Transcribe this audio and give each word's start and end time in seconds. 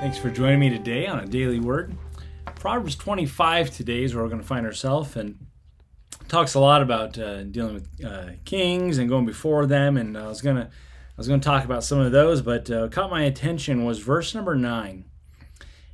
Thanks 0.00 0.16
for 0.16 0.30
joining 0.30 0.60
me 0.60 0.70
today 0.70 1.06
on 1.06 1.20
a 1.20 1.26
daily 1.26 1.60
word. 1.60 1.94
Proverbs 2.54 2.96
25 2.96 3.68
today 3.68 4.02
is 4.02 4.14
where 4.14 4.24
we're 4.24 4.30
going 4.30 4.40
to 4.40 4.46
find 4.46 4.64
ourselves 4.64 5.14
and 5.14 5.36
talks 6.26 6.54
a 6.54 6.58
lot 6.58 6.80
about 6.80 7.18
uh, 7.18 7.42
dealing 7.42 7.74
with 7.74 8.02
uh, 8.02 8.30
kings 8.46 8.96
and 8.96 9.10
going 9.10 9.26
before 9.26 9.66
them. 9.66 9.98
And 9.98 10.16
I 10.16 10.26
was 10.26 10.40
gonna 10.40 10.70
I 10.70 11.14
was 11.18 11.28
gonna 11.28 11.42
talk 11.42 11.66
about 11.66 11.84
some 11.84 11.98
of 11.98 12.12
those, 12.12 12.40
but 12.40 12.70
uh, 12.70 12.88
caught 12.88 13.10
my 13.10 13.24
attention 13.24 13.84
was 13.84 13.98
verse 13.98 14.34
number 14.34 14.56
nine, 14.56 15.04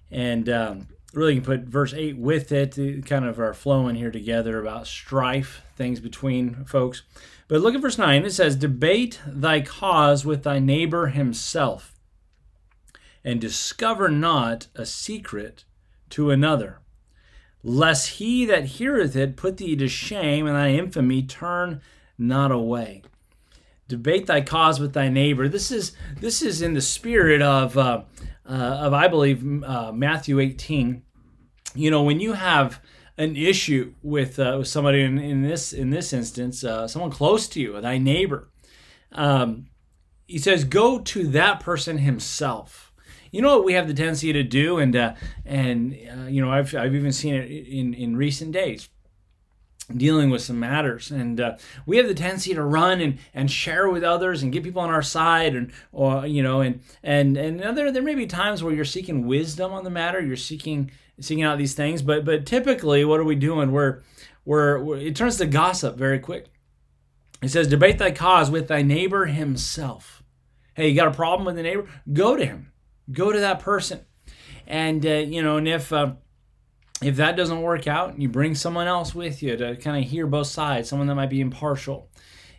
and 0.09 0.49
um, 0.49 0.87
really 1.13 1.35
you 1.35 1.41
can 1.41 1.59
put 1.59 1.69
verse 1.69 1.93
eight 1.93 2.17
with 2.17 2.53
it. 2.53 2.77
Kind 3.07 3.25
of 3.25 3.41
are 3.41 3.55
flowing 3.55 3.97
here 3.97 4.13
together 4.13 4.61
about 4.61 4.87
strife, 4.87 5.63
things 5.75 5.99
between 5.99 6.65
folks. 6.65 7.03
But 7.49 7.61
look 7.61 7.75
at 7.75 7.81
verse 7.81 7.99
nine. 7.99 8.25
It 8.25 8.33
says, 8.33 8.55
"Debate 8.55 9.21
thy 9.27 9.63
cause 9.63 10.25
with 10.25 10.45
thy 10.45 10.61
neighbor 10.61 11.09
himself." 11.09 11.96
And 13.27 13.41
discover 13.41 14.09
not 14.09 14.69
a 14.77 14.87
secret 14.87 15.65
to 16.09 16.31
another, 16.31 16.79
lest 17.65 18.11
he 18.19 18.47
that 18.47 18.65
heareth 18.65 19.17
it 19.17 19.37
put 19.37 19.57
thee 19.57 19.75
to 19.75 19.89
shame, 19.89 20.47
and 20.47 20.55
thy 20.55 20.71
infamy 20.71 21.25
turn 21.25 21.81
not 22.17 22.53
away. 22.53 23.03
Debate 23.89 24.29
thy 24.29 24.43
cause 24.43 24.79
with 24.79 24.93
thy 24.93 25.09
neighbor. 25.09 25.49
This 25.49 25.73
is 25.73 25.93
this 26.21 26.41
is 26.41 26.63
in 26.63 26.75
the 26.75 26.81
spirit 26.81 27.43
of 27.43 27.77
uh, 27.77 28.03
uh, 28.49 28.53
of 28.53 28.95
I 28.95 29.09
believe 29.09 29.63
uh, 29.65 29.91
Matthew 29.93 30.39
18. 30.39 31.03
You 31.75 31.91
know 31.91 32.05
when 32.05 32.21
you 32.21 32.35
have 32.35 32.81
an 33.19 33.35
issue 33.35 33.95
with, 34.03 34.39
uh, 34.39 34.57
with 34.59 34.69
somebody 34.69 35.01
in, 35.03 35.19
in 35.19 35.43
this 35.43 35.73
in 35.73 35.91
this 35.91 36.13
instance, 36.13 36.63
uh, 36.63 36.87
someone 36.87 37.11
close 37.11 37.49
to 37.49 37.61
you, 37.61 37.81
thy 37.81 37.99
neighbor. 37.99 38.49
Um, 39.11 39.67
he 40.27 40.39
says, 40.39 40.65
go 40.65 40.99
to 40.99 41.27
that 41.29 41.61
person 41.61 41.99
himself 41.99 42.87
you 43.31 43.43
know 43.43 43.57
what 43.57 43.65
we 43.65 43.75
have 43.75 43.89
the 43.89 43.95
tendency 43.95 44.33
to 44.33 44.43
do, 44.43 44.79
and 44.79 44.95
uh, 44.97 45.15
and 45.45 45.93
uh, 45.95 46.27
you 46.27 46.45
know 46.45 46.51
I've 46.51 46.75
I've 46.75 46.95
even 46.95 47.13
seen 47.13 47.35
it 47.35 47.51
in 47.51 47.95
in 47.95 48.17
recent 48.17 48.53
days 48.53 48.89
dealing 49.95 50.31
with 50.31 50.43
some 50.43 50.59
matters. 50.59 51.11
And 51.11 51.41
uh, 51.41 51.57
we 51.85 51.97
have 51.99 52.09
the 52.09 52.15
tendency 52.15 52.55
to 52.55 52.63
run 52.63 53.01
and, 53.01 53.19
and 53.35 53.51
share 53.51 53.89
with 53.89 54.03
others 54.03 54.43
and 54.43 54.53
get 54.53 54.65
people 54.65 54.83
on 54.83 54.91
our 54.91 55.03
side 55.03 55.55
and 55.55 55.73
or 55.93 56.27
you 56.27 56.43
know 56.43 56.61
and 56.61 56.81
and 57.03 57.37
and 57.37 57.77
there 57.77 57.93
there 57.93 58.03
may 58.03 58.15
be 58.15 58.27
times 58.27 58.63
where 58.63 58.75
you're 58.75 58.85
seeking 58.85 59.27
wisdom 59.27 59.73
on 59.73 59.85
the 59.85 59.91
matter 59.91 60.21
you're 60.21 60.37
seeking 60.37 60.91
seeking 61.21 61.45
out 61.45 61.59
these 61.59 61.75
things 61.75 62.03
but 62.03 62.25
but 62.25 62.47
typically 62.47 63.05
what 63.05 63.21
are 63.21 63.25
we 63.25 63.37
doing? 63.37 63.73
We're 63.73 64.03
we're, 64.45 64.83
we're 64.83 64.99
it 64.99 65.17
turns 65.17 65.37
to 65.39 65.47
gossip 65.47 65.97
very 65.97 66.19
quick. 66.19 66.47
It 67.43 67.51
says 67.51 67.69
debate 67.69 67.99
thy 67.99 68.11
cause 68.11 68.51
with 68.51 68.69
thy 68.69 68.83
neighbor 68.83 69.27
himself. 69.27 70.23
Hey 70.75 70.89
you 70.89 70.97
got 70.97 71.09
a 71.09 71.13
problem 71.13 71.47
with 71.47 71.57
the 71.57 71.63
neighbor? 71.63 71.89
Go 72.13 72.37
to 72.37 72.45
him 72.45 72.73
Go 73.13 73.33
to 73.33 73.41
that 73.41 73.61
person, 73.61 74.01
and 74.67 75.05
uh, 75.07 75.11
you 75.11 75.43
know, 75.43 75.59
and 75.59 75.69
if 75.69 75.93
uh, 75.93 76.15
if 77.03 77.17
that 77.17 77.37
doesn't 77.37 77.63
work 77.63 77.87
out, 77.87 78.19
you 78.19 78.29
bring 78.29 78.55
someone 78.55 78.87
else 78.87 79.15
with 79.15 79.43
you 79.43 79.57
to 79.57 79.77
kind 79.77 80.03
of 80.03 80.11
hear 80.11 80.27
both 80.27 80.47
sides, 80.47 80.89
someone 80.89 81.09
that 81.09 81.15
might 81.15 81.31
be 81.31 81.41
impartial. 81.41 82.11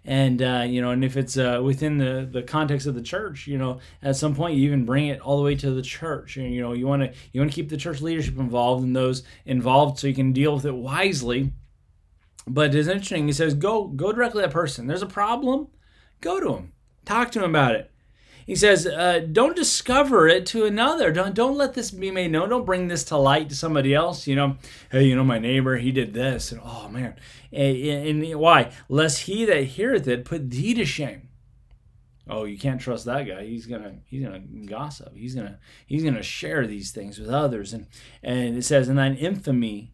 And 0.05 0.41
uh, 0.41 0.63
you 0.65 0.81
know, 0.81 0.91
and 0.91 1.03
if 1.03 1.17
it's 1.17 1.37
uh, 1.37 1.59
within 1.61 1.97
the, 1.97 2.27
the 2.31 2.43
context 2.43 2.87
of 2.87 2.95
the 2.95 3.01
church, 3.01 3.45
you 3.45 3.57
know, 3.57 3.79
at 4.01 4.15
some 4.15 4.35
point 4.35 4.55
you 4.55 4.65
even 4.65 4.85
bring 4.85 5.07
it 5.07 5.19
all 5.19 5.37
the 5.37 5.43
way 5.43 5.55
to 5.55 5.71
the 5.71 5.81
church. 5.81 6.37
And 6.37 6.53
you 6.53 6.61
know, 6.61 6.71
you 6.71 6.87
want 6.87 7.01
to 7.01 7.13
you 7.33 7.41
want 7.41 7.51
to 7.51 7.55
keep 7.55 7.69
the 7.69 7.77
church 7.77 7.99
leadership 7.99 8.37
involved 8.37 8.85
and 8.85 8.95
those 8.95 9.23
involved 9.45 9.99
so 9.99 10.07
you 10.07 10.15
can 10.15 10.31
deal 10.31 10.55
with 10.55 10.65
it 10.65 10.75
wisely. 10.75 11.51
But 12.47 12.73
it's 12.73 12.87
interesting. 12.87 13.27
He 13.27 13.33
says, 13.33 13.53
go 13.53 13.87
go 13.87 14.13
directly 14.13 14.43
to 14.43 14.47
that 14.47 14.53
person. 14.53 14.87
There's 14.87 15.01
a 15.01 15.07
problem, 15.07 15.67
go 16.21 16.39
to 16.39 16.55
him, 16.55 16.71
talk 17.03 17.31
to 17.31 17.43
him 17.43 17.49
about 17.49 17.75
it 17.75 17.91
he 18.47 18.55
says, 18.55 18.87
uh, 18.87 19.27
don't 19.31 19.55
discover 19.55 20.27
it 20.27 20.47
to 20.47 20.65
another. 20.65 21.11
Don't 21.11 21.35
don't 21.35 21.57
let 21.57 21.75
this 21.75 21.91
be 21.91 22.09
made 22.09 22.31
known. 22.31 22.49
Don't 22.49 22.65
bring 22.65 22.87
this 22.87 23.03
to 23.05 23.17
light 23.17 23.49
to 23.49 23.55
somebody 23.55 23.93
else. 23.93 24.25
You 24.25 24.35
know, 24.35 24.57
hey, 24.91 25.03
you 25.03 25.15
know, 25.15 25.23
my 25.23 25.37
neighbor, 25.37 25.77
he 25.77 25.91
did 25.91 26.13
this, 26.13 26.51
and 26.51 26.61
oh 26.63 26.89
man, 26.89 27.15
and, 27.51 28.23
and 28.23 28.39
why? 28.39 28.71
Lest 28.89 29.23
he 29.23 29.45
that 29.45 29.63
heareth 29.63 30.07
it 30.07 30.25
put 30.25 30.49
thee 30.49 30.73
to 30.73 30.85
shame. 30.85 31.29
Oh, 32.29 32.45
you 32.45 32.57
can't 32.57 32.81
trust 32.81 33.05
that 33.05 33.23
guy. 33.27 33.45
He's 33.45 33.67
gonna 33.67 33.97
he's 34.05 34.23
gonna 34.23 34.39
gossip. 34.39 35.15
He's 35.15 35.35
gonna 35.35 35.59
he's 35.85 36.03
gonna 36.03 36.23
share 36.23 36.65
these 36.65 36.91
things 36.91 37.19
with 37.19 37.29
others. 37.29 37.73
And 37.73 37.85
and 38.23 38.57
it 38.57 38.63
says, 38.63 38.89
and 38.89 38.97
thine 38.97 39.15
infamy 39.15 39.93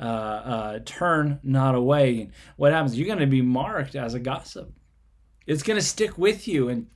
uh, 0.00 0.02
uh, 0.02 0.78
turn 0.84 1.38
not 1.42 1.74
away. 1.74 2.22
And 2.22 2.32
what 2.56 2.72
happens? 2.72 2.98
You're 2.98 3.06
going 3.06 3.18
to 3.18 3.26
be 3.26 3.42
marked 3.42 3.94
as 3.94 4.14
a 4.14 4.18
gossip. 4.18 4.72
It's 5.46 5.62
going 5.62 5.78
to 5.78 5.84
stick 5.84 6.16
with 6.16 6.48
you, 6.48 6.68
and 6.68 6.86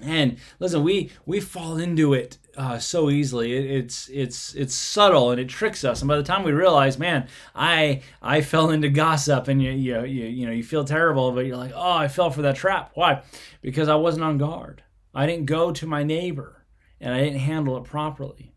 and 0.00 0.38
listen, 0.58 0.82
we 0.82 1.10
we 1.26 1.40
fall 1.40 1.76
into 1.76 2.14
it 2.14 2.38
uh, 2.56 2.78
so 2.78 3.10
easily. 3.10 3.54
It, 3.54 3.70
it's 3.70 4.08
it's 4.08 4.54
it's 4.54 4.74
subtle 4.74 5.30
and 5.30 5.40
it 5.40 5.48
tricks 5.48 5.84
us. 5.84 6.00
And 6.00 6.08
by 6.08 6.16
the 6.16 6.22
time 6.22 6.44
we 6.44 6.52
realize, 6.52 6.98
man, 6.98 7.28
I 7.54 8.02
I 8.22 8.40
fell 8.40 8.70
into 8.70 8.88
gossip, 8.88 9.48
and 9.48 9.62
you 9.62 9.70
you 9.70 10.04
you, 10.04 10.24
you 10.24 10.46
know 10.46 10.52
you 10.52 10.64
feel 10.64 10.84
terrible, 10.84 11.32
but 11.32 11.46
you're 11.46 11.56
like, 11.56 11.72
oh, 11.74 11.92
I 11.92 12.08
fell 12.08 12.30
for 12.30 12.42
that 12.42 12.56
trap. 12.56 12.92
Why? 12.94 13.22
Because 13.60 13.88
I 13.88 13.96
wasn't 13.96 14.24
on 14.24 14.38
guard. 14.38 14.82
I 15.14 15.26
didn't 15.26 15.46
go 15.46 15.72
to 15.72 15.86
my 15.86 16.02
neighbor, 16.02 16.64
and 17.00 17.14
I 17.14 17.20
didn't 17.20 17.40
handle 17.40 17.76
it 17.76 17.84
properly. 17.84 18.54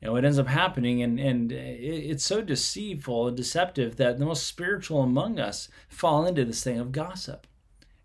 And 0.00 0.12
what 0.12 0.24
ends 0.24 0.38
up 0.38 0.48
happening, 0.48 1.02
and 1.02 1.18
and 1.18 1.50
it, 1.50 1.56
it's 1.56 2.24
so 2.24 2.42
deceitful 2.42 3.26
and 3.26 3.36
deceptive 3.36 3.96
that 3.96 4.18
the 4.18 4.26
most 4.26 4.46
spiritual 4.46 5.02
among 5.02 5.40
us 5.40 5.68
fall 5.88 6.26
into 6.26 6.44
this 6.44 6.62
thing 6.62 6.78
of 6.78 6.92
gossip 6.92 7.48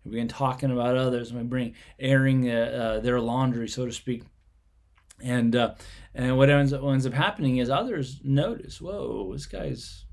we 0.04 0.12
begin 0.12 0.28
talking 0.28 0.70
about 0.70 0.96
others, 0.96 1.30
and 1.30 1.38
we 1.38 1.44
bring 1.44 1.74
airing 1.98 2.50
uh, 2.50 2.54
uh, 2.54 3.00
their 3.00 3.20
laundry, 3.20 3.68
so 3.68 3.86
to 3.86 3.92
speak. 3.92 4.24
And 5.22 5.54
uh, 5.54 5.74
and 6.14 6.36
what 6.38 6.48
ends 6.48 6.72
up, 6.72 6.82
what 6.82 6.92
ends 6.92 7.06
up 7.06 7.12
happening 7.12 7.58
is 7.58 7.68
others 7.68 8.20
notice, 8.24 8.80
whoa, 8.80 9.30
this 9.32 9.46
guy's 9.46 10.06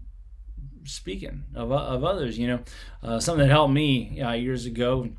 speaking 0.83 1.43
of, 1.55 1.71
of 1.71 2.03
others. 2.03 2.37
You 2.37 2.47
know, 2.47 2.59
uh, 3.03 3.19
something 3.19 3.47
that 3.47 3.51
helped 3.51 3.73
me 3.73 4.21
uh, 4.21 4.33
years 4.33 4.65
ago. 4.65 5.09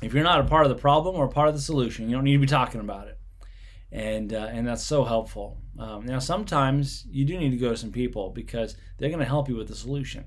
If 0.00 0.14
you're 0.14 0.24
not 0.24 0.40
a 0.40 0.44
part 0.44 0.64
of 0.66 0.70
the 0.70 0.80
problem 0.80 1.14
or 1.14 1.28
part 1.28 1.48
of 1.48 1.54
the 1.54 1.60
solution, 1.60 2.08
you 2.08 2.16
don't 2.16 2.24
need 2.24 2.32
to 2.32 2.38
be 2.38 2.46
talking 2.46 2.80
about 2.80 3.08
it. 3.08 3.18
And 3.90 4.32
uh, 4.32 4.48
and 4.50 4.66
that's 4.66 4.84
so 4.84 5.04
helpful. 5.04 5.58
Um, 5.78 6.06
now 6.06 6.18
sometimes 6.18 7.04
you 7.10 7.24
do 7.24 7.38
need 7.38 7.50
to 7.50 7.56
go 7.56 7.70
to 7.70 7.76
some 7.76 7.92
people 7.92 8.30
because 8.30 8.76
they're 8.98 9.10
going 9.10 9.20
to 9.20 9.26
help 9.26 9.48
you 9.48 9.56
with 9.56 9.68
the 9.68 9.74
solution. 9.74 10.24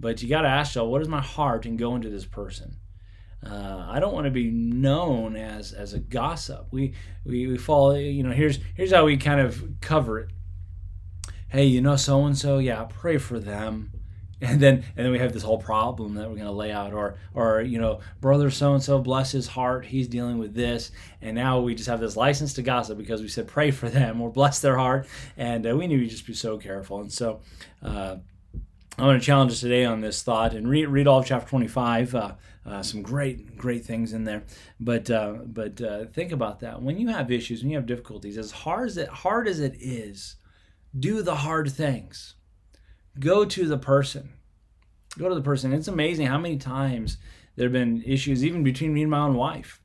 But 0.00 0.22
you 0.22 0.28
got 0.28 0.42
to 0.42 0.48
ask 0.48 0.70
yourself, 0.70 0.90
what 0.90 1.02
is 1.02 1.08
my 1.08 1.20
heart 1.20 1.66
in 1.66 1.76
going 1.76 2.02
to 2.02 2.10
this 2.10 2.24
person? 2.24 2.76
Uh, 3.44 3.86
I 3.88 4.00
don't 4.00 4.14
want 4.14 4.24
to 4.24 4.30
be 4.30 4.50
known 4.50 5.36
as 5.36 5.72
as 5.72 5.92
a 5.92 5.98
gossip. 5.98 6.66
We, 6.72 6.94
we 7.24 7.46
we 7.46 7.56
fall. 7.56 7.96
You 7.96 8.22
know, 8.24 8.32
here's 8.32 8.58
here's 8.74 8.92
how 8.92 9.04
we 9.04 9.16
kind 9.16 9.40
of 9.40 9.62
cover 9.80 10.18
it. 10.20 10.30
Hey, 11.48 11.64
you 11.64 11.80
know 11.80 11.96
so 11.96 12.24
and 12.26 12.36
so. 12.36 12.58
Yeah, 12.58 12.86
pray 12.88 13.18
for 13.18 13.38
them. 13.38 13.92
And 14.40 14.60
then 14.60 14.84
and 14.96 15.04
then 15.04 15.10
we 15.10 15.18
have 15.18 15.32
this 15.32 15.42
whole 15.42 15.58
problem 15.58 16.14
that 16.14 16.28
we're 16.28 16.36
going 16.36 16.46
to 16.46 16.52
lay 16.52 16.70
out, 16.70 16.92
or 16.92 17.16
or 17.34 17.60
you 17.60 17.80
know, 17.80 17.98
brother 18.20 18.50
so 18.50 18.72
and 18.72 18.80
so, 18.80 19.00
bless 19.00 19.32
his 19.32 19.48
heart, 19.48 19.84
he's 19.84 20.06
dealing 20.06 20.38
with 20.38 20.54
this, 20.54 20.92
and 21.20 21.34
now 21.34 21.58
we 21.58 21.74
just 21.74 21.88
have 21.88 21.98
this 21.98 22.16
license 22.16 22.52
to 22.52 22.62
gossip 22.62 22.98
because 22.98 23.20
we 23.20 23.26
said 23.26 23.48
pray 23.48 23.72
for 23.72 23.88
them 23.88 24.20
or 24.20 24.30
bless 24.30 24.60
their 24.60 24.76
heart, 24.76 25.08
and 25.36 25.66
uh, 25.66 25.76
we 25.76 25.88
need 25.88 25.98
to 25.98 26.06
just 26.06 26.24
be 26.24 26.34
so 26.34 26.56
careful. 26.56 27.00
And 27.00 27.12
so. 27.12 27.40
Uh, 27.82 28.18
I 28.98 29.06
want 29.06 29.22
to 29.22 29.24
challenge 29.24 29.52
us 29.52 29.60
today 29.60 29.84
on 29.84 30.00
this 30.00 30.24
thought 30.24 30.54
and 30.54 30.68
read, 30.68 30.86
read 30.86 31.06
all 31.06 31.20
of 31.20 31.26
chapter 31.26 31.48
25. 31.48 32.16
Uh, 32.16 32.32
uh, 32.66 32.82
some 32.82 33.00
great, 33.00 33.56
great 33.56 33.84
things 33.84 34.12
in 34.12 34.24
there. 34.24 34.42
But 34.80 35.08
uh, 35.08 35.34
but 35.46 35.80
uh, 35.80 36.06
think 36.06 36.32
about 36.32 36.58
that. 36.60 36.82
When 36.82 36.98
you 36.98 37.06
have 37.08 37.30
issues, 37.30 37.62
when 37.62 37.70
you 37.70 37.76
have 37.76 37.86
difficulties, 37.86 38.36
as 38.36 38.50
hard 38.50 38.88
as 38.88 38.96
it 38.96 39.08
hard 39.08 39.46
as 39.46 39.60
it 39.60 39.76
is, 39.78 40.34
do 40.98 41.22
the 41.22 41.36
hard 41.36 41.70
things. 41.70 42.34
Go 43.20 43.44
to 43.44 43.66
the 43.66 43.78
person. 43.78 44.30
Go 45.16 45.28
to 45.28 45.34
the 45.34 45.40
person. 45.42 45.72
It's 45.72 45.88
amazing 45.88 46.26
how 46.26 46.38
many 46.38 46.56
times 46.56 47.18
there 47.54 47.66
have 47.66 47.72
been 47.72 48.02
issues, 48.02 48.44
even 48.44 48.64
between 48.64 48.92
me 48.92 49.02
and 49.02 49.10
my 49.10 49.20
own 49.20 49.34
wife, 49.34 49.80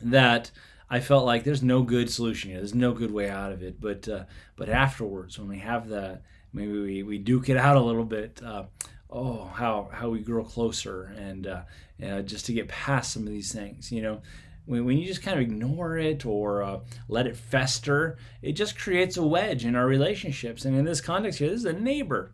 that 0.00 0.50
I 0.90 0.98
felt 0.98 1.24
like 1.24 1.44
there's 1.44 1.62
no 1.62 1.82
good 1.82 2.10
solution 2.10 2.50
here. 2.50 2.58
There's 2.58 2.74
no 2.74 2.92
good 2.92 3.12
way 3.12 3.30
out 3.30 3.52
of 3.52 3.62
it. 3.62 3.80
But 3.80 4.08
uh, 4.08 4.24
but 4.56 4.68
afterwards, 4.68 5.38
when 5.38 5.48
we 5.48 5.58
have 5.58 5.88
that 5.90 6.22
maybe 6.56 6.80
we, 6.80 7.02
we 7.02 7.18
duke 7.18 7.48
it 7.48 7.56
out 7.56 7.76
a 7.76 7.80
little 7.80 8.04
bit. 8.04 8.40
Uh, 8.44 8.64
oh, 9.10 9.44
how 9.54 9.88
how 9.92 10.08
we 10.08 10.20
grow 10.20 10.42
closer 10.42 11.14
and 11.16 11.46
uh, 11.46 11.62
uh, 12.04 12.22
just 12.22 12.46
to 12.46 12.52
get 12.52 12.66
past 12.66 13.12
some 13.12 13.26
of 13.26 13.32
these 13.32 13.52
things. 13.52 13.92
You 13.92 14.02
know, 14.02 14.22
when, 14.64 14.84
when 14.86 14.98
you 14.98 15.06
just 15.06 15.22
kind 15.22 15.36
of 15.36 15.42
ignore 15.42 15.98
it 15.98 16.24
or 16.24 16.62
uh, 16.62 16.80
let 17.08 17.26
it 17.26 17.36
fester, 17.36 18.16
it 18.42 18.52
just 18.52 18.78
creates 18.78 19.18
a 19.18 19.26
wedge 19.26 19.64
in 19.64 19.76
our 19.76 19.86
relationships. 19.86 20.64
And 20.64 20.76
in 20.76 20.84
this 20.84 21.00
context 21.00 21.38
here, 21.38 21.50
this 21.50 21.60
is 21.60 21.66
a 21.66 21.74
neighbor. 21.74 22.32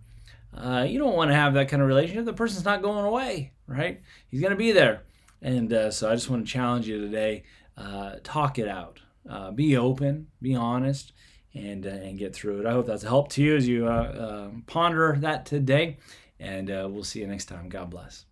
Uh, 0.56 0.86
you 0.88 0.98
don't 0.98 1.16
want 1.16 1.30
to 1.30 1.34
have 1.34 1.54
that 1.54 1.68
kind 1.68 1.82
of 1.82 1.88
relationship. 1.88 2.24
The 2.24 2.32
person's 2.32 2.64
not 2.64 2.82
going 2.82 3.04
away, 3.04 3.52
right? 3.66 4.02
He's 4.28 4.40
going 4.40 4.50
to 4.52 4.56
be 4.56 4.72
there. 4.72 5.02
And 5.40 5.72
uh, 5.72 5.90
so 5.90 6.10
I 6.10 6.14
just 6.14 6.30
want 6.30 6.46
to 6.46 6.52
challenge 6.52 6.86
you 6.86 7.00
today. 7.00 7.42
talk 8.22 8.58
it 8.58 8.68
out. 8.68 9.00
be 9.56 9.76
open. 9.76 10.28
Be 10.40 10.54
honest 10.54 11.12
and 11.54 11.86
uh, 11.86 11.90
and 11.90 12.18
get 12.18 12.34
through 12.34 12.60
it. 12.60 12.66
I 12.66 12.72
hope 12.72 12.86
that's 12.86 13.04
a 13.04 13.08
help 13.08 13.30
to 13.32 13.42
you 13.42 13.56
as 13.56 13.68
you 13.68 13.86
uh, 13.86 13.90
uh, 13.90 14.48
ponder 14.66 15.16
that 15.20 15.46
today, 15.46 15.98
and 16.38 16.70
uh, 16.70 16.88
we'll 16.90 17.04
see 17.04 17.20
you 17.20 17.26
next 17.26 17.46
time. 17.46 17.68
God 17.68 17.90
bless. 17.90 18.24